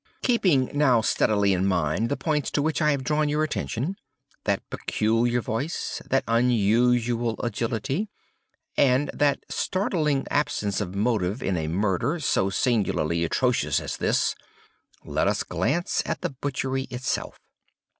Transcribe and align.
"Keeping 0.23 0.71
now 0.73 1.01
steadily 1.01 1.53
in 1.53 1.67
mind 1.67 2.09
the 2.09 2.17
points 2.17 2.49
to 2.49 2.63
which 2.63 2.81
I 2.81 2.89
have 2.89 3.03
drawn 3.03 3.29
your 3.29 3.43
attention—that 3.43 4.67
peculiar 4.71 5.41
voice, 5.41 6.01
that 6.09 6.23
unusual 6.27 7.35
agility, 7.41 8.09
and 8.75 9.11
that 9.13 9.43
startling 9.47 10.25
absence 10.31 10.81
of 10.81 10.95
motive 10.95 11.43
in 11.43 11.55
a 11.55 11.67
murder 11.67 12.19
so 12.19 12.49
singularly 12.49 13.23
atrocious 13.23 13.79
as 13.79 13.97
this—let 13.97 15.27
us 15.27 15.43
glance 15.43 16.01
at 16.03 16.21
the 16.21 16.31
butchery 16.31 16.85
itself. 16.85 17.37